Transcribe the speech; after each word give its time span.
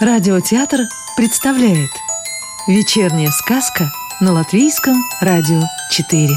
Радиотеатр 0.00 0.82
представляет 1.16 1.90
Вечерняя 2.68 3.30
сказка 3.30 3.90
на 4.20 4.32
Латвийском 4.32 4.94
радио 5.20 5.60
4 5.90 6.28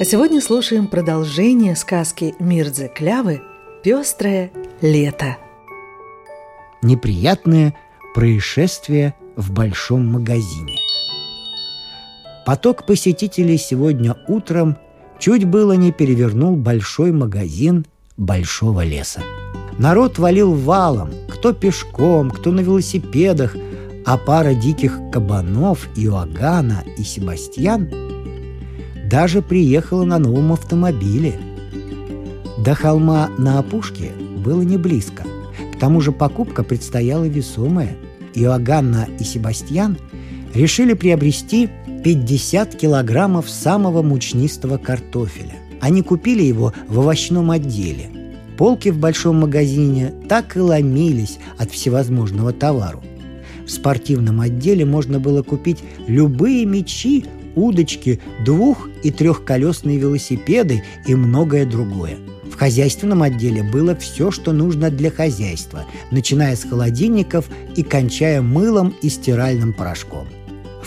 А 0.00 0.04
сегодня 0.06 0.40
слушаем 0.40 0.86
продолжение 0.86 1.76
сказки 1.76 2.34
Мирдзе 2.38 2.88
Клявы. 2.88 3.42
«Пестрое 3.84 4.50
лето» 4.80 5.36
Неприятное 6.80 7.74
происшествие 8.14 9.14
в 9.36 9.52
большом 9.52 10.06
магазине. 10.06 10.78
Поток 12.46 12.86
посетителей 12.86 13.58
сегодня 13.58 14.16
утром 14.26 14.78
чуть 15.18 15.44
было 15.44 15.74
не 15.74 15.92
перевернул 15.92 16.56
большой 16.56 17.12
магазин 17.12 17.84
большого 18.16 18.82
леса– 18.82 19.20
Народ 19.78 20.18
валил 20.18 20.54
валом, 20.54 21.10
кто 21.28 21.52
пешком, 21.52 22.30
кто 22.30 22.50
на 22.50 22.60
велосипедах, 22.60 23.56
а 24.06 24.16
пара 24.16 24.54
диких 24.54 24.98
кабанов 25.12 25.88
Иоганна 25.96 26.82
и 26.96 27.02
Себастьян 27.02 27.90
даже 29.04 29.42
приехала 29.42 30.04
на 30.04 30.18
новом 30.18 30.52
автомобиле. 30.52 31.34
До 32.58 32.74
холма 32.74 33.28
на 33.36 33.58
опушке 33.58 34.12
было 34.44 34.62
не 34.62 34.78
близко. 34.78 35.24
К 35.74 35.78
тому 35.78 36.00
же 36.00 36.10
покупка 36.10 36.64
предстояла 36.64 37.24
весомая. 37.24 37.96
Иоганна 38.34 39.06
и 39.20 39.24
Себастьян 39.24 39.98
решили 40.54 40.94
приобрести 40.94 41.68
50 42.02 42.76
килограммов 42.76 43.50
самого 43.50 44.02
мучнистого 44.02 44.78
картофеля. 44.78 45.56
Они 45.80 46.02
купили 46.02 46.42
его 46.42 46.72
в 46.88 46.98
овощном 46.98 47.50
отделе– 47.50 48.10
Полки 48.56 48.88
в 48.88 48.98
большом 48.98 49.40
магазине 49.40 50.12
так 50.28 50.56
и 50.56 50.60
ломились 50.60 51.38
от 51.58 51.70
всевозможного 51.70 52.52
товару. 52.52 53.02
В 53.66 53.70
спортивном 53.70 54.40
отделе 54.40 54.84
можно 54.84 55.20
было 55.20 55.42
купить 55.42 55.78
любые 56.06 56.64
мечи, 56.64 57.24
удочки, 57.54 58.20
двух- 58.44 58.88
и 59.02 59.10
трехколесные 59.10 59.98
велосипеды 59.98 60.82
и 61.06 61.14
многое 61.14 61.66
другое. 61.66 62.16
В 62.50 62.58
хозяйственном 62.58 63.22
отделе 63.22 63.62
было 63.62 63.94
все, 63.96 64.30
что 64.30 64.52
нужно 64.52 64.90
для 64.90 65.10
хозяйства, 65.10 65.84
начиная 66.10 66.56
с 66.56 66.64
холодильников 66.64 67.46
и 67.74 67.82
кончая 67.82 68.40
мылом 68.40 68.94
и 69.02 69.08
стиральным 69.08 69.72
порошком 69.72 70.26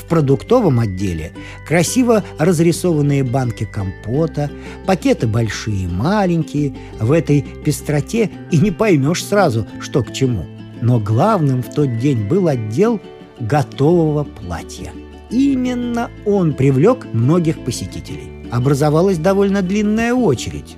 продуктовом 0.05 0.79
отделе 0.79 1.31
красиво 1.67 2.23
разрисованные 2.37 3.23
банки 3.23 3.65
компота, 3.65 4.49
пакеты 4.85 5.27
большие 5.27 5.83
и 5.83 5.87
маленькие. 5.87 6.75
В 6.99 7.11
этой 7.11 7.41
пестроте 7.41 8.29
и 8.51 8.57
не 8.57 8.71
поймешь 8.71 9.23
сразу, 9.23 9.67
что 9.79 10.03
к 10.03 10.13
чему. 10.13 10.45
Но 10.81 10.99
главным 10.99 11.61
в 11.61 11.73
тот 11.73 11.97
день 11.99 12.27
был 12.27 12.47
отдел 12.47 13.01
готового 13.39 14.23
платья. 14.23 14.91
Именно 15.29 16.09
он 16.25 16.53
привлек 16.53 17.07
многих 17.13 17.63
посетителей. 17.63 18.31
Образовалась 18.51 19.17
довольно 19.17 19.61
длинная 19.61 20.13
очередь. 20.13 20.75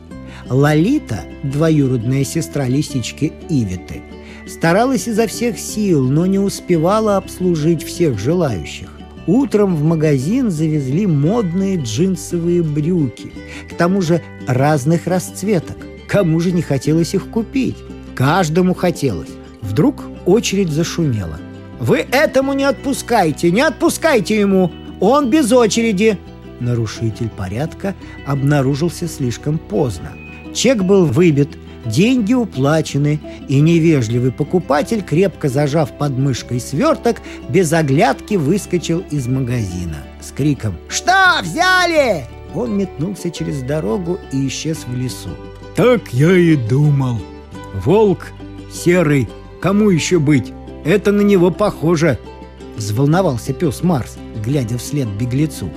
Лолита, 0.50 1.22
двоюродная 1.44 2.26
сестра 2.26 2.68
лисички 2.68 3.32
Ивиты, 3.48 4.02
старалась 4.48 5.08
изо 5.08 5.28
всех 5.28 5.58
сил, 5.58 6.10
но 6.10 6.26
не 6.26 6.40
успевала 6.40 7.16
обслужить 7.18 7.84
всех 7.84 8.20
желающих. 8.20 9.01
Утром 9.28 9.76
в 9.76 9.84
магазин 9.84 10.50
завезли 10.50 11.06
модные 11.06 11.78
джинсовые 11.78 12.64
брюки, 12.64 13.32
к 13.70 13.76
тому 13.76 14.02
же 14.02 14.22
разных 14.48 15.08
расцветок. 15.08 15.78
Кому 16.08 16.40
же 16.40 16.52
не 16.52 16.62
хотелось 16.62 17.14
их 17.14 17.28
купить? 17.30 17.78
Каждому 18.16 18.74
хотелось. 18.74 19.30
Вдруг 19.62 20.04
очередь 20.26 20.70
зашумела. 20.70 21.40
«Вы 21.80 22.06
этому 22.12 22.54
не 22.54 22.64
отпускайте! 22.64 23.52
Не 23.52 23.62
отпускайте 23.62 24.40
ему! 24.40 24.72
Он 25.00 25.30
без 25.30 25.52
очереди!» 25.52 26.18
Нарушитель 26.60 27.30
порядка 27.30 27.96
обнаружился 28.28 29.08
слишком 29.08 29.58
поздно. 29.58 30.12
Чек 30.54 30.84
был 30.84 31.06
выбит, 31.06 31.58
Деньги 31.86 32.34
уплачены, 32.34 33.20
и 33.48 33.60
невежливый 33.60 34.32
покупатель, 34.32 35.02
крепко 35.02 35.50
зажав 35.50 35.98
под 35.98 36.18
мышкой 36.18 36.60
сверток, 36.60 37.18
без 37.50 37.74
оглядки 37.74 38.36
выскочил 38.36 39.04
из 39.10 39.28
магазина 39.28 39.98
с 40.22 40.32
криком 40.32 40.76
«Что, 40.88 41.40
взяли?» 41.42 42.26
Он 42.54 42.78
метнулся 42.78 43.32
через 43.32 43.62
дорогу 43.62 44.20
и 44.32 44.48
исчез 44.48 44.86
в 44.86 44.96
лесу. 44.96 45.30
«Так 45.76 46.14
я 46.14 46.36
и 46.36 46.56
думал. 46.56 47.18
Волк 47.74 48.28
серый, 48.72 49.28
кому 49.60 49.90
еще 49.90 50.20
быть? 50.20 50.54
Это 50.86 51.12
на 51.12 51.22
него 51.22 51.50
похоже!» 51.50 52.20
Взволновался 52.76 53.54
пес 53.54 53.84
Марс, 53.84 54.18
глядя 54.44 54.78
вслед 54.78 55.08
беглецу. 55.08 55.70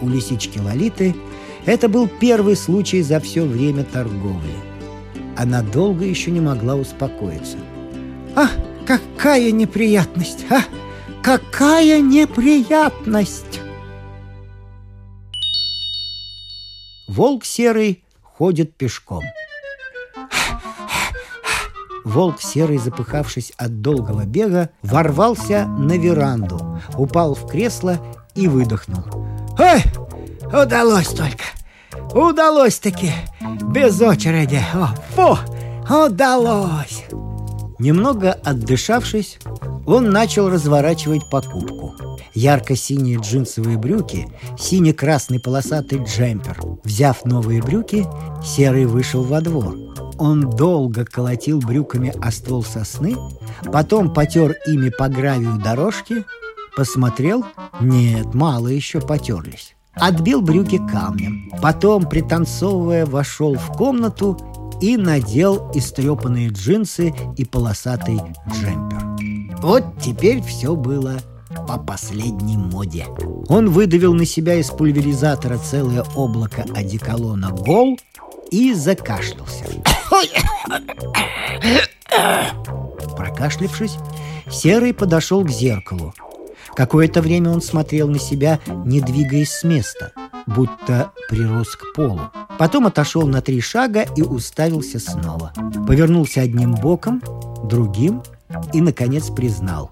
У 0.00 0.08
лисички 0.08 0.58
Лолиты 0.58 1.14
это 1.66 1.88
был 1.88 2.08
первый 2.08 2.56
случай 2.56 3.02
за 3.02 3.20
все 3.20 3.44
время 3.44 3.84
торговли 3.84 4.75
она 5.36 5.62
долго 5.62 6.04
еще 6.04 6.30
не 6.30 6.40
могла 6.40 6.74
успокоиться. 6.74 7.58
«А, 8.34 8.48
какая 8.86 9.50
неприятность! 9.50 10.46
А, 10.50 10.62
какая 11.22 12.00
неприятность!» 12.00 13.60
Волк 17.08 17.44
серый 17.44 18.04
ходит 18.22 18.74
пешком. 18.76 19.22
Волк 22.04 22.40
серый, 22.40 22.78
запыхавшись 22.78 23.52
от 23.56 23.80
долгого 23.80 24.24
бега, 24.24 24.70
ворвался 24.82 25.66
на 25.66 25.98
веранду, 25.98 26.80
упал 26.96 27.34
в 27.34 27.48
кресло 27.48 27.98
и 28.34 28.46
выдохнул. 28.48 29.02
«Ой, 29.58 29.82
удалось 30.52 31.08
только! 31.08 31.55
Удалось-таки! 32.16 33.12
Без 33.74 34.00
очереди! 34.00 34.58
О, 34.72 34.88
фу! 35.14 35.36
Удалось! 36.06 37.04
Немного 37.78 38.32
отдышавшись, 38.32 39.38
он 39.86 40.08
начал 40.08 40.48
разворачивать 40.48 41.28
покупку. 41.28 41.94
Ярко-синие 42.32 43.18
джинсовые 43.18 43.76
брюки, 43.76 44.28
сине-красный 44.58 45.40
полосатый 45.40 46.02
джемпер. 46.02 46.58
Взяв 46.84 47.26
новые 47.26 47.62
брюки, 47.62 48.06
Серый 48.42 48.86
вышел 48.86 49.22
во 49.22 49.42
двор. 49.42 49.76
Он 50.16 50.48
долго 50.48 51.04
колотил 51.04 51.58
брюками 51.58 52.14
о 52.22 52.32
ствол 52.32 52.64
сосны, 52.64 53.14
потом 53.70 54.14
потер 54.14 54.56
ими 54.66 54.88
по 54.88 55.08
гравию 55.08 55.58
дорожки, 55.62 56.24
посмотрел— 56.74 57.44
нет, 57.82 58.32
мало 58.32 58.68
еще 58.68 59.02
потерлись 59.02 59.75
отбил 59.96 60.42
брюки 60.42 60.78
камнем. 60.78 61.50
Потом, 61.60 62.08
пританцовывая, 62.08 63.06
вошел 63.06 63.54
в 63.54 63.66
комнату 63.72 64.38
и 64.80 64.96
надел 64.96 65.70
истрепанные 65.74 66.50
джинсы 66.50 67.14
и 67.36 67.44
полосатый 67.44 68.20
джемпер. 68.52 69.58
Вот 69.60 69.84
теперь 70.00 70.42
все 70.42 70.76
было 70.76 71.18
по 71.66 71.78
последней 71.78 72.58
моде. 72.58 73.06
Он 73.48 73.70
выдавил 73.70 74.12
на 74.12 74.26
себя 74.26 74.54
из 74.56 74.68
пульверизатора 74.68 75.58
целое 75.58 76.04
облако 76.14 76.66
одеколона 76.74 77.50
гол 77.50 77.98
и 78.50 78.74
закашлялся. 78.74 79.64
Прокашлившись, 83.16 83.96
Серый 84.50 84.92
подошел 84.92 85.42
к 85.42 85.50
зеркалу– 85.50 86.14
Какое-то 86.76 87.22
время 87.22 87.50
он 87.50 87.62
смотрел 87.62 88.06
на 88.06 88.18
себя, 88.18 88.60
не 88.84 89.00
двигаясь 89.00 89.50
с 89.50 89.64
места, 89.64 90.12
будто 90.46 91.10
прирос 91.30 91.74
к 91.74 91.94
полу. 91.94 92.20
Потом 92.58 92.86
отошел 92.86 93.26
на 93.26 93.40
три 93.40 93.62
шага 93.62 94.02
и 94.14 94.20
уставился 94.20 94.98
снова. 94.98 95.54
Повернулся 95.88 96.42
одним 96.42 96.74
боком, 96.74 97.22
другим 97.64 98.22
и, 98.74 98.82
наконец, 98.82 99.30
признал. 99.30 99.90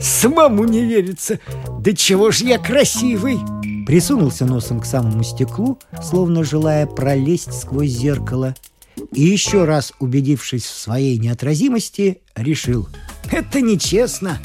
«Самому 0.00 0.64
не 0.64 0.84
верится! 0.84 1.38
Да 1.80 1.92
чего 1.92 2.32
ж 2.32 2.38
я 2.38 2.58
красивый!» 2.58 3.38
Присунулся 3.86 4.44
носом 4.44 4.80
к 4.80 4.86
самому 4.86 5.22
стеклу, 5.22 5.78
словно 6.02 6.42
желая 6.42 6.86
пролезть 6.86 7.52
сквозь 7.52 7.90
зеркало. 7.90 8.54
И 9.12 9.22
еще 9.22 9.64
раз 9.64 9.92
убедившись 10.00 10.64
в 10.64 10.76
своей 10.76 11.16
неотразимости, 11.18 12.20
решил. 12.36 12.88
«Это 13.30 13.60
нечестно!» 13.60 14.38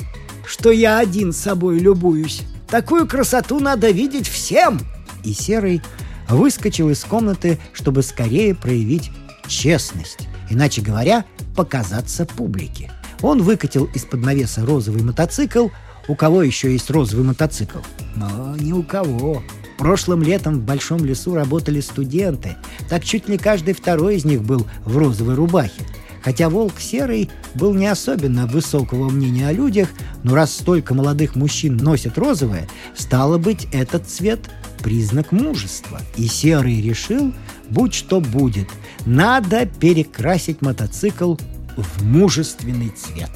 Что 0.53 0.69
я 0.69 0.99
один 0.99 1.33
собой 1.33 1.79
любуюсь. 1.79 2.43
Такую 2.67 3.07
красоту 3.07 3.59
надо 3.59 3.89
видеть 3.89 4.27
всем!» 4.27 4.81
И 5.23 5.33
Серый 5.33 5.81
выскочил 6.29 6.91
из 6.91 7.03
комнаты, 7.03 7.57
чтобы 7.73 8.03
скорее 8.03 8.53
проявить 8.53 9.09
честность, 9.47 10.27
иначе 10.51 10.83
говоря, 10.83 11.25
показаться 11.55 12.27
публике. 12.27 12.91
Он 13.23 13.41
выкатил 13.41 13.85
из-под 13.95 14.21
навеса 14.21 14.63
розовый 14.63 15.01
мотоцикл. 15.01 15.69
У 16.07 16.13
кого 16.13 16.43
еще 16.43 16.71
есть 16.71 16.91
розовый 16.91 17.25
мотоцикл? 17.25 17.79
Но 18.15 18.55
ни 18.55 18.73
у 18.73 18.83
кого. 18.83 19.41
Прошлым 19.79 20.21
летом 20.21 20.59
в 20.59 20.63
Большом 20.63 21.03
лесу 21.03 21.33
работали 21.33 21.81
студенты. 21.81 22.57
Так 22.89 23.03
чуть 23.03 23.27
ли 23.27 23.39
каждый 23.39 23.73
второй 23.73 24.17
из 24.17 24.25
них 24.25 24.43
был 24.43 24.67
в 24.85 24.97
розовой 24.97 25.33
рубахе. 25.33 25.81
Хотя 26.23 26.49
волк 26.49 26.79
серый 26.79 27.29
был 27.53 27.73
не 27.73 27.87
особенно 27.87 28.47
высокого 28.47 29.09
мнения 29.09 29.49
о 29.49 29.51
людях, 29.51 29.89
но 30.23 30.35
раз 30.35 30.53
столько 30.53 30.93
молодых 30.93 31.35
мужчин 31.35 31.75
носят 31.75 32.17
розовое, 32.17 32.67
стало 32.95 33.37
быть, 33.37 33.67
этот 33.71 34.07
цвет– 34.07 34.49
признак 34.83 35.31
мужества. 35.31 36.01
И 36.15 36.27
серый 36.27 36.81
решил, 36.81 37.33
будь 37.69 37.93
что 37.93 38.21
будет, 38.21 38.67
надо 39.05 39.65
перекрасить 39.65 40.61
мотоцикл 40.61 41.35
в 41.75 42.03
мужественный 42.03 42.89
цвет. 42.89 43.31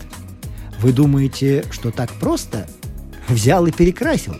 Вы 0.82 0.94
думаете, 0.94 1.66
что 1.72 1.92
так 1.92 2.12
просто? 2.14 2.68
Взял 3.28 3.66
и 3.66 3.72
перекрасил? 3.72 4.36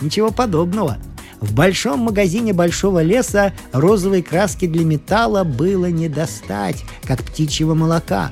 Ничего 0.00 0.30
подобного– 0.30 0.98
в 1.42 1.54
большом 1.54 1.98
магазине 2.00 2.52
большого 2.52 3.02
леса 3.02 3.52
розовой 3.72 4.22
краски 4.22 4.66
для 4.66 4.84
металла 4.84 5.42
было 5.42 5.86
не 5.86 6.08
достать, 6.08 6.84
как 7.02 7.22
птичьего 7.24 7.74
молока. 7.74 8.30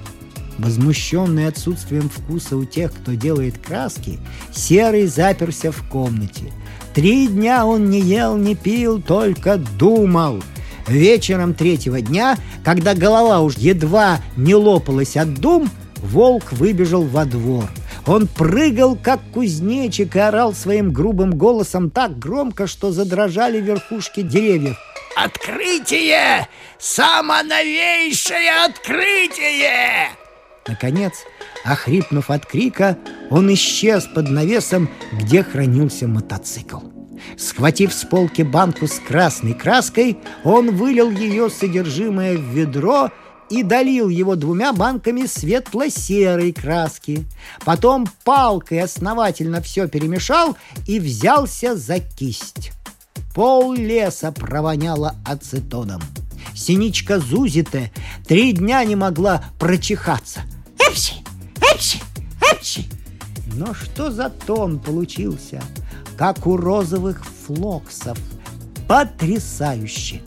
Возмущенный 0.58 1.48
отсутствием 1.48 2.08
вкуса 2.08 2.56
у 2.56 2.64
тех, 2.64 2.92
кто 2.92 3.14
делает 3.14 3.58
краски, 3.58 4.20
Серый 4.52 5.06
заперся 5.06 5.72
в 5.72 5.82
комнате. 5.88 6.52
Три 6.94 7.26
дня 7.26 7.66
он 7.66 7.90
не 7.90 8.00
ел, 8.00 8.36
не 8.36 8.54
пил, 8.54 9.02
только 9.02 9.56
думал. 9.56 10.40
Вечером 10.86 11.54
третьего 11.54 12.00
дня, 12.00 12.36
когда 12.64 12.94
голова 12.94 13.40
уж 13.40 13.56
едва 13.56 14.20
не 14.36 14.54
лопалась 14.54 15.16
от 15.16 15.34
дум, 15.34 15.68
волк 15.96 16.52
выбежал 16.52 17.02
во 17.02 17.24
двор– 17.24 17.68
он 18.06 18.26
прыгал, 18.26 18.96
как 18.96 19.20
кузнечик, 19.32 20.16
и 20.16 20.18
орал 20.18 20.54
своим 20.54 20.92
грубым 20.92 21.32
голосом 21.32 21.90
так 21.90 22.18
громко, 22.18 22.66
что 22.66 22.92
задрожали 22.92 23.60
верхушки 23.60 24.22
деревьев. 24.22 24.76
«Открытие! 25.16 26.48
Самое 26.78 27.42
новейшее 27.42 28.64
открытие!» 28.64 30.10
Наконец, 30.66 31.12
охрипнув 31.64 32.30
от 32.30 32.46
крика, 32.46 32.96
он 33.30 33.52
исчез 33.54 34.06
под 34.06 34.30
навесом, 34.30 34.88
где 35.12 35.42
хранился 35.42 36.06
мотоцикл. 36.06 36.78
Схватив 37.36 37.92
с 37.92 38.04
полки 38.04 38.42
банку 38.42 38.86
с 38.86 38.98
красной 38.98 39.54
краской, 39.54 40.18
он 40.44 40.76
вылил 40.76 41.10
ее 41.10 41.50
содержимое 41.50 42.36
в 42.36 42.42
ведро 42.42 43.10
и 43.50 43.64
долил 43.64 44.08
его 44.08 44.36
двумя 44.36 44.72
банками 44.72 45.26
светло-серой 45.26 46.52
краски. 46.52 47.26
Потом 47.64 48.06
палкой 48.24 48.80
основательно 48.80 49.60
все 49.60 49.88
перемешал 49.88 50.56
и 50.86 51.00
взялся 51.00 51.76
за 51.76 51.98
кисть. 51.98 52.70
Пол 53.34 53.74
леса 53.74 54.32
провоняло 54.32 55.16
ацетоном. 55.26 56.00
Синичка 56.54 57.18
Зузите 57.18 57.92
три 58.26 58.52
дня 58.52 58.84
не 58.84 58.96
могла 58.96 59.44
прочихаться. 59.58 60.42
Эпси! 60.78 61.14
Эпси! 61.56 61.98
Эпси! 62.52 62.88
Но 63.54 63.74
что 63.74 64.10
за 64.10 64.30
тон 64.30 64.78
получился, 64.78 65.60
как 66.16 66.46
у 66.46 66.56
розовых 66.56 67.24
флоксов. 67.24 68.18
Потрясающе! 68.88 70.22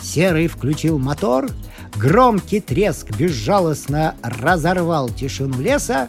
Серый 0.00 0.48
включил 0.48 0.98
мотор— 0.98 1.48
Громкий 1.96 2.60
треск 2.60 3.16
безжалостно 3.16 4.14
разорвал 4.22 5.08
тишину 5.08 5.60
леса. 5.60 6.08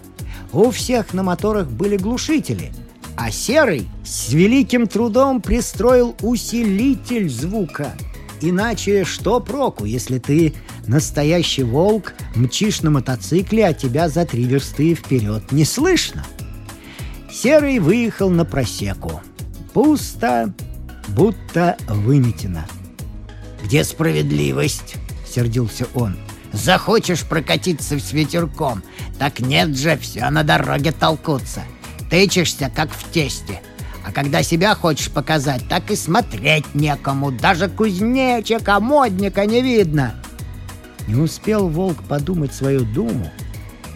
У 0.52 0.72
всех 0.72 1.14
на 1.14 1.24
моторах 1.24 1.68
были 1.68 1.98
глушители, 1.98 2.72
а 3.18 3.32
Серый 3.32 3.88
с 4.04 4.32
великим 4.32 4.88
трудом 4.88 5.42
пристроил 5.42 6.16
усилитель 6.22 7.30
звука. 7.30 7.94
Иначе 8.42 9.06
что 9.06 9.40
проку, 9.40 9.86
если 9.86 10.20
ты 10.20 10.54
настоящий 10.88 11.64
волк, 11.64 12.14
мчишь 12.36 12.82
на 12.82 12.92
мотоцикле, 12.92 13.68
а 13.68 13.74
тебя 13.74 14.10
за 14.10 14.26
три 14.26 14.44
версты 14.44 14.96
вперед 14.96 15.52
не 15.52 15.64
слышно? 15.64 16.26
Серый 17.32 17.80
выехал 17.80 18.30
на 18.30 18.46
просеку. 18.46 19.22
Пусто, 19.74 20.54
будто 21.10 21.78
выметено. 21.88 22.66
«Где 23.64 23.84
справедливость?» 23.86 24.98
Сердился 25.34 25.88
он. 25.94 26.16
«Захочешь 26.52 27.24
прокатиться 27.24 28.00
с 28.00 28.14
ветерком, 28.14 28.84
так 29.18 29.40
нет 29.40 29.76
же, 29.76 29.98
все 29.98 30.30
на 30.30 30.44
дороге 30.44 30.92
толкутся. 30.92 31.64
Тычешься, 32.12 32.72
как 32.74 32.92
в 32.92 33.12
тесте. 33.12 33.62
А 34.06 34.12
когда 34.12 34.44
себя 34.44 34.76
хочешь 34.76 35.10
показать, 35.10 35.68
так 35.68 35.90
и 35.90 35.96
смотреть 35.96 36.76
некому. 36.76 37.32
Даже 37.32 37.70
кузнечика, 37.70 38.80
модника 38.80 39.46
не 39.46 39.62
видно». 39.62 40.16
Не 41.08 41.16
успел 41.16 41.68
волк 41.68 42.04
подумать 42.04 42.54
свою 42.54 42.86
думу, 42.86 43.30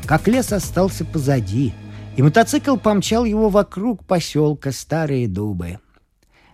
как 0.06 0.28
лес 0.28 0.52
остался 0.52 1.06
позади, 1.06 1.74
и 2.18 2.22
мотоцикл 2.22 2.76
помчал 2.76 3.24
его 3.24 3.50
вокруг 3.50 4.04
поселка 4.04 4.72
Старые 4.72 5.28
Дубы. 5.28 5.80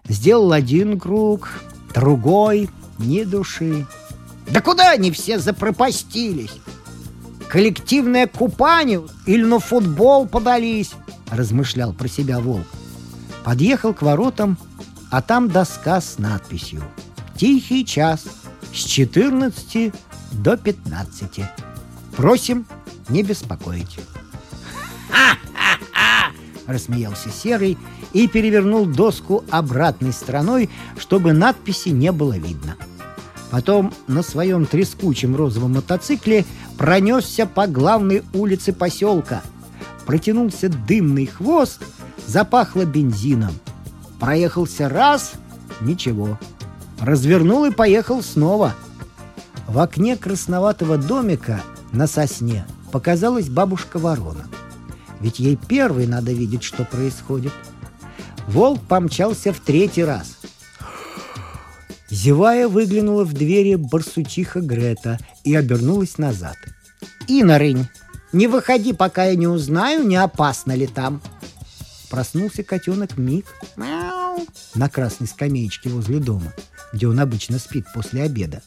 Сделал 0.07 0.51
один 0.51 1.00
круг, 1.00 1.50
другой, 1.94 2.69
ни 3.00 3.24
души. 3.24 3.88
Да 4.48 4.62
куда 4.62 4.92
они 4.92 5.12
все 5.12 5.40
запропастились? 5.40 6.54
Коллективное 7.50 8.28
купание 8.28 9.01
или 9.25 9.44
на 9.44 9.60
футбол 9.60 10.28
подались? 10.28 10.92
Размышлял 11.30 11.94
про 11.94 12.07
себя 12.07 12.40
волк. 12.40 12.68
Подъехал 13.44 13.94
к 13.94 14.01
воротам, 14.01 14.57
а 15.12 15.22
там 15.22 15.50
доска 15.50 16.01
с 16.01 16.18
надписью 16.18 16.84
«Тихий 17.38 17.86
час 17.86 18.25
с 18.74 18.78
14 18.78 19.94
до 20.31 20.57
15. 20.57 21.42
Просим 22.16 22.66
не 23.10 23.24
беспокоить». 23.24 24.00
Рассмеялся 26.66 27.30
Серый 27.30 27.78
и 28.13 28.28
перевернул 28.28 28.86
доску 28.86 29.44
обратной 29.51 30.13
стороной, 30.13 30.69
чтобы 30.98 31.34
надписи 31.34 31.89
не 31.89 32.12
было 32.12 32.38
видно.— 32.38 32.78
Потом 33.53 33.94
на 34.07 34.23
своем 34.23 34.65
трескучем 34.65 35.35
розовом 35.35 35.73
мотоцикле 35.73 36.44
пронесся 36.75 37.45
по 37.45 37.67
главной 37.67 38.23
улице 38.33 38.73
поселка. 38.73 39.44
Протянулся 40.07 40.69
дымный 40.69 41.27
хвост, 41.27 41.79
запахло 42.25 42.83
бензином. 42.83 43.53
Проехался 44.19 44.89
раз— 44.89 45.33
ничего. 45.81 46.39
Развернул 47.00 47.65
и 47.65 47.69
поехал 47.69 48.24
снова. 48.24 48.74
В 49.67 49.77
окне 49.77 50.17
красноватого 50.17 50.98
домика 50.98 51.62
на 51.91 52.07
сосне 52.07 52.65
показалась 52.91 53.50
бабушка-ворона. 53.50 54.48
Ведь 55.19 55.38
ей 55.38 55.57
первой 55.57 56.07
надо 56.07 56.31
видеть, 56.33 56.63
что 56.63 56.86
происходит. 56.86 57.53
Волк 58.48 58.81
помчался 58.81 59.53
в 59.53 59.60
третий 59.60 60.03
раз— 60.03 60.38
Зевая 62.13 62.67
выглянула 62.67 63.24
в 63.24 63.34
двери 63.34 63.74
барсучиха 63.74 64.62
Грета 64.62 65.17
и 65.43 65.55
обернулась 65.55 66.20
назад. 66.20 66.55
«Инорынь, 67.27 67.88
не 68.32 68.46
выходи, 68.46 68.93
пока 68.93 69.25
я 69.25 69.36
не 69.36 69.48
узнаю, 69.48 70.05
не 70.08 70.15
опасно 70.15 70.74
ли 70.74 70.86
там». 70.86 71.24
Проснулся 72.12 72.63
котенок 72.63 73.17
Мик 73.17 73.48
Мяу. 73.75 74.46
на 74.75 74.89
красной 74.89 75.25
скамеечке 75.25 75.89
возле 75.89 76.20
дома, 76.20 76.53
где 76.93 77.08
он 77.08 77.20
обычно 77.20 77.58
спит 77.58 77.88
после 77.96 78.22
обеда. 78.22 78.62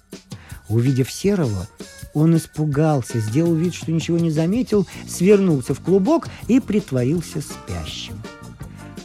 Увидев 0.69 1.09
серого, 1.09 1.69
он 2.15 2.37
испугался, 2.37 3.21
сделал 3.21 3.55
вид, 3.55 3.75
что 3.75 3.93
ничего 3.93 4.19
не 4.19 4.33
заметил, 4.33 4.89
свернулся 5.09 5.73
в 5.73 5.81
клубок 5.81 6.27
и 6.49 6.59
притворился 6.59 7.41
спящим. 7.41 8.21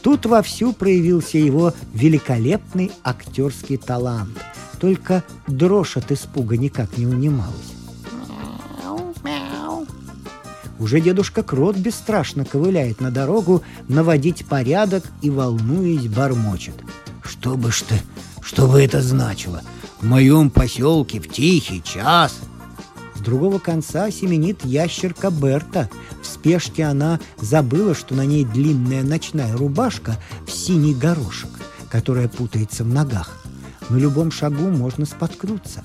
Тут 0.02 0.26
вовсю 0.26 0.72
проявился 0.72 1.38
его 1.38 1.72
великолепный 1.94 2.90
актерский 3.04 3.76
талант. 3.76 4.36
Только 4.80 5.22
дрожь 5.46 5.96
от 5.96 6.10
испуга 6.10 6.56
никак 6.56 6.98
не 6.98 7.06
унималась. 7.06 7.72
Уже 10.80 11.00
дедушка 11.00 11.44
Крот 11.44 11.76
бесстрашно 11.76 12.44
ковыляет 12.44 13.00
на 13.00 13.12
дорогу 13.12 13.62
наводить 13.86 14.44
порядок 14.46 15.04
и, 15.20 15.30
волнуясь, 15.30 16.08
бормочет. 16.08 16.74
«Что 17.22 17.56
бы 17.56 17.70
что, 17.70 17.94
что 18.42 18.66
бы 18.66 18.82
это 18.82 19.00
значило? 19.00 19.62
В 20.00 20.06
моем 20.06 20.50
поселке 20.50 21.20
в 21.20 21.28
тихий 21.28 21.80
час 21.84 22.40
другого 23.22 23.58
конца 23.58 24.10
семенит 24.10 24.64
ящерка 24.64 25.30
Берта. 25.30 25.88
В 26.22 26.26
спешке 26.26 26.84
она 26.84 27.20
забыла, 27.38 27.94
что 27.94 28.14
на 28.14 28.26
ней 28.26 28.44
длинная 28.44 29.02
ночная 29.02 29.56
рубашка 29.56 30.16
в 30.46 30.50
синий 30.50 30.94
горошек, 30.94 31.50
которая 31.90 32.28
путается 32.28 32.84
в 32.84 32.88
ногах. 32.88 33.38
На 33.88 33.96
любом 33.96 34.30
шагу 34.30 34.68
можно 34.68 35.06
споткнуться. 35.06 35.82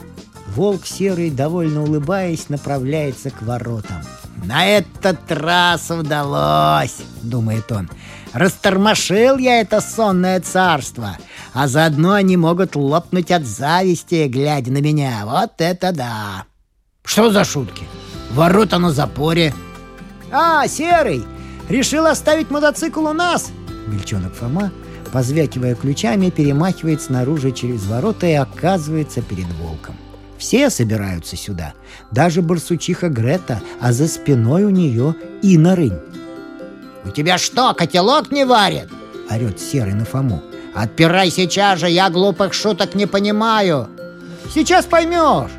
Волк 0.56 0.86
серый, 0.86 1.29
довольно 1.29 1.84
улыбаясь, 1.84 2.50
направляется 2.50 3.29
к 3.29 3.41
воротам. 3.41 4.01
«На 4.46 4.65
этот 4.65 5.32
раз 5.32 5.89
удалось!»— 5.91 6.98
думает 7.22 7.72
он. 7.72 7.89
«Растормошил 8.34 9.38
я 9.38 9.62
это 9.62 9.82
сонное 9.82 10.39
царство, 10.39 11.17
а 11.53 11.67
заодно 11.67 12.13
они 12.13 12.38
могут 12.38 12.75
лопнуть 12.75 13.32
от 13.32 13.46
зависти, 13.46 14.27
глядя 14.27 14.72
на 14.72 14.79
меня. 14.79 15.24
Вот 15.25 15.53
это 15.58 15.91
да!» 15.91 16.46
Что 17.08 17.32
за 17.32 17.46
шутки? 17.46 17.86
Ворота 18.32 18.80
на 18.80 18.92
запоре. 18.92 19.54
А, 20.30 20.68
Серый, 20.68 21.24
решил 21.70 22.06
оставить 22.06 22.52
мотоцикл 22.52 23.06
у 23.08 23.14
нас? 23.14 23.50
Бельчонок 23.88 24.36
Фома, 24.36 24.72
позвякивая 25.14 25.76
ключами, 25.76 26.30
перемахивает 26.30 27.02
снаружи 27.02 27.54
через 27.54 27.86
ворота 27.86 28.28
и 28.28 28.34
оказывается 28.34 29.22
перед 29.22 29.48
волком. 29.54 29.96
Все 30.38 30.70
собираются 30.70 31.38
сюда, 31.38 31.74
даже 32.12 32.42
барсучиха 32.42 33.08
Грета, 33.08 33.62
а 33.80 33.94
за 33.94 34.10
спиной 34.10 34.66
у 34.66 34.70
нее 34.70 35.16
и 35.42 35.58
Нарынь. 35.58 36.00
«У 37.06 37.10
тебя 37.12 37.38
что, 37.38 37.74
котелок 37.74 38.32
не 38.32 38.46
варит?»— 38.46 38.90
орет 39.32 39.62
Серый 39.62 39.94
на 39.94 40.04
Фому. 40.04 40.44
«Отпирай 40.76 41.32
сейчас 41.32 41.80
же, 41.80 41.90
я 41.90 42.10
глупых 42.10 42.54
шуток 42.54 42.96
не 42.96 43.06
понимаю!» 43.06 43.88
«Сейчас 44.54 44.86
поймешь! 44.86 45.52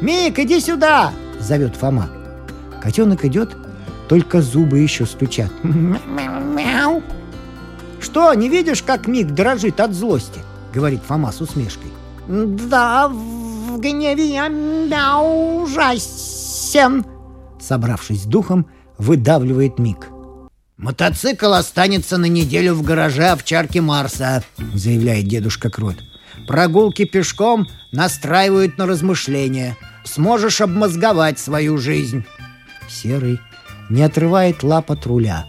Мик, 0.00 0.38
иди 0.38 0.60
сюда!»— 0.60 1.12
зовет 1.40 1.76
Фома. 1.76 2.08
Котенок 2.82 3.24
идет, 3.24 3.56
только 4.08 4.42
зубы 4.42 4.78
еще 4.78 5.06
стучат. 5.06 5.50
Мяу. 5.62 7.02
«Что, 8.00 8.32
не 8.34 8.48
видишь, 8.48 8.82
как 8.82 9.06
Мик 9.06 9.28
дрожит 9.28 9.80
от 9.80 9.92
злости?»— 9.92 10.40
говорит 10.74 11.00
Фома 11.06 11.32
с 11.32 11.40
усмешкой. 11.40 11.90
Да, 12.28 13.08
в 13.08 13.78
гневе 13.78 14.32
я 14.32 14.48
мяу 14.48 15.62
ужасен. 15.62 17.04
Собравшись 17.60 18.22
с 18.22 18.26
духом, 18.26 18.66
выдавливает 18.98 19.78
Мик. 19.78 20.08
«Мотоцикл 20.76 21.52
останется 21.54 22.18
на 22.18 22.26
неделю 22.26 22.74
в 22.74 22.82
гараже 22.82 23.28
овчарки 23.28 23.78
Марса»,— 23.78 24.42
заявляет 24.74 25.26
дедушка 25.26 25.70
Крот. 25.70 25.96
«Прогулки 26.46 27.04
пешком 27.04 27.66
настраивают 27.92 28.78
на 28.78 28.86
размышления. 28.86 29.76
Сможешь 30.04 30.60
обмозговать 30.60 31.38
свою 31.38 31.78
жизнь». 31.78 32.24
Серый 32.88 33.40
не 33.90 34.02
отрывает 34.02 34.62
лап 34.62 34.90
от 34.90 35.06
руля, 35.06 35.46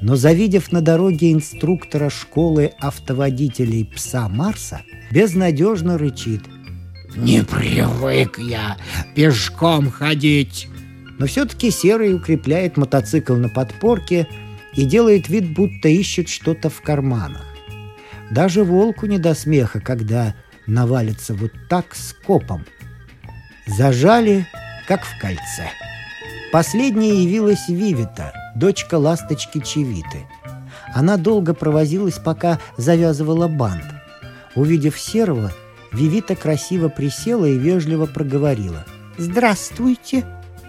но 0.00 0.16
завидев 0.16 0.72
на 0.72 0.80
дороге 0.80 1.32
инструктора 1.32 2.10
школы 2.10 2.72
автоводителей 2.78 3.84
пса 3.84 4.28
Марса, 4.28 4.82
безнадежно 5.10 5.98
рычит. 5.98 6.42
«Не 7.16 7.42
привык 7.42 8.38
я 8.38 8.76
пешком 9.14 9.90
ходить». 9.90 10.68
Но 11.18 11.26
все-таки 11.26 11.70
Серый 11.70 12.14
укрепляет 12.14 12.78
мотоцикл 12.78 13.34
на 13.34 13.50
подпорке 13.50 14.26
и 14.74 14.84
делает 14.84 15.28
вид, 15.28 15.52
будто 15.52 15.88
ищет 15.88 16.30
что-то 16.30 16.70
в 16.70 16.80
карманах. 16.80 17.49
Даже 18.30 18.62
волку 18.62 19.06
не 19.06 19.18
до 19.18 19.34
смеха, 19.34 19.80
когда 19.80 20.34
навалится 20.66 21.34
вот 21.34 21.52
так 21.68 21.94
скопом. 21.94 22.64
Зажали, 23.66 24.46
как 24.86 25.02
в 25.02 25.18
кольце. 25.20 25.70
Последней 26.52 27.24
явилась 27.24 27.68
Вивита, 27.68 28.32
дочка 28.56 28.96
ласточки 28.96 29.60
Чевиты. 29.60 30.26
Она 30.94 31.16
долго 31.16 31.54
провозилась, 31.54 32.18
пока 32.18 32.58
завязывала 32.76 33.46
бант. 33.46 33.84
Увидев 34.56 34.98
Серого, 34.98 35.52
Вивита 35.92 36.34
красиво 36.34 36.88
присела 36.88 37.44
и 37.44 37.58
вежливо 37.58 38.06
проговорила. 38.06 38.84
Здравствуйте. 39.18 40.24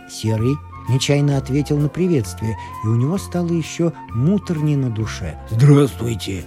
Серый 0.09 0.55
нечаянно 0.89 1.37
ответил 1.37 1.77
на 1.77 1.89
приветствие, 1.89 2.57
и 2.83 2.87
у 2.87 2.95
него 2.95 3.17
стало 3.17 3.51
еще 3.51 3.93
муторнее 4.09 4.77
на 4.77 4.89
душе. 4.89 5.39
«Здравствуйте! 5.49 6.43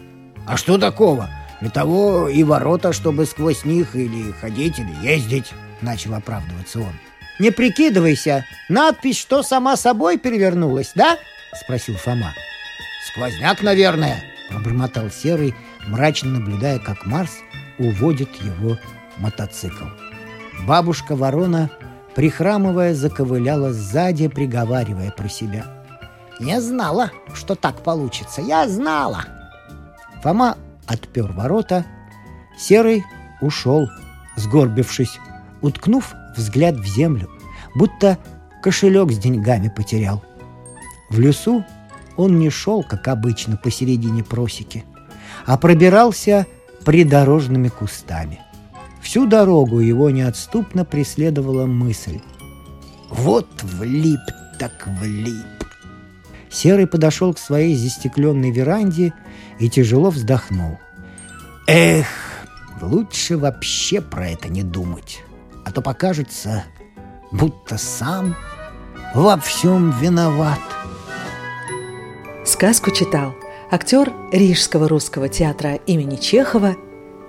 А 0.46 0.56
что 0.56 0.78
такого? 0.78 1.30
Для 1.60 1.70
того 1.70 2.28
и 2.28 2.42
ворота, 2.44 2.92
чтобы 2.92 3.26
сквозь 3.26 3.64
них 3.64 3.96
или 3.96 4.32
ходить, 4.32 4.78
или 4.78 4.94
ездить»,— 5.02 5.52
начал 5.80 6.14
оправдываться 6.14 6.80
он. 6.80 6.92
«Не 7.38 7.50
прикидывайся! 7.50 8.44
Надпись, 8.68 9.18
что 9.18 9.42
сама 9.42 9.76
собой 9.76 10.18
перевернулась, 10.18 10.92
да?»— 10.94 11.18
спросил 11.64 11.96
Фома. 11.96 12.32
«Сквозняк, 13.10 13.62
наверное», 13.62 14.22
Пробормотал 14.48 15.10
Серый, 15.10 15.54
мрачно 15.86 16.38
наблюдая, 16.38 16.78
как 16.78 17.06
Марс 17.06 17.38
уводит 17.78 18.34
его 18.36 18.78
мотоцикл. 19.18 19.86
Бабушка 20.66 21.16
Ворона, 21.16 21.70
прихрамывая, 22.14 22.94
заковыляла 22.94 23.72
сзади, 23.72 24.28
приговаривая 24.28 25.10
про 25.10 25.28
себя. 25.28 25.64
Я 26.40 26.60
знала, 26.60 27.10
что 27.34 27.54
так 27.54 27.82
получится. 27.82 28.40
Я 28.42 28.68
знала. 28.68 29.24
Фома 30.24 30.56
отпер 30.86 31.32
ворота, 31.32 31.84
Серый 32.58 33.04
ушел, 33.42 33.90
сгорбившись, 34.36 35.18
уткнув 35.60 36.14
взгляд 36.34 36.76
в 36.76 36.86
землю, 36.86 37.28
будто 37.74 38.16
кошелек 38.62 39.12
с 39.12 39.18
деньгами 39.18 39.68
потерял. 39.68 40.24
В 41.10 41.20
лесу 41.20 41.62
он 42.16 42.38
не 42.38 42.48
шел, 42.48 42.82
как 42.82 43.06
обычно, 43.08 43.58
посередине 43.58 44.24
просеки, 44.24 44.86
а 45.44 45.58
пробирался 45.58 46.46
придорожными 46.86 47.68
кустами. 47.68 48.40
Всю 49.02 49.26
дорогу 49.26 49.80
его 49.80 50.08
неотступно 50.08 50.86
преследовала 50.86 51.66
мысль. 51.66 52.22
«Вот 53.10 53.62
влип 53.62 54.20
так 54.58 54.88
влип!» 55.02 55.63
Серый 56.54 56.86
подошел 56.86 57.34
к 57.34 57.38
своей 57.38 57.74
застекленной 57.74 58.52
веранде 58.52 59.12
и 59.58 59.68
тяжело 59.68 60.10
вздохнул. 60.10 60.78
«Эх, 61.66 62.06
лучше 62.80 63.36
вообще 63.36 64.00
про 64.00 64.28
это 64.28 64.48
не 64.48 64.62
думать, 64.62 65.24
а 65.64 65.72
то 65.72 65.82
покажется, 65.82 66.62
будто 67.32 67.76
сам 67.76 68.36
во 69.16 69.36
всем 69.36 69.90
виноват». 70.00 70.60
Сказку 72.44 72.92
читал 72.92 73.34
актер 73.72 74.12
Рижского 74.30 74.88
русского 74.88 75.28
театра 75.28 75.74
имени 75.86 76.14
Чехова 76.14 76.76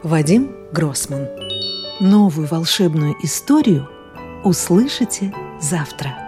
Вадим 0.03 0.51
Гроссман. 0.71 1.27
Новую 1.99 2.47
волшебную 2.47 3.15
историю 3.23 3.89
услышите 4.43 5.33
завтра. 5.59 6.24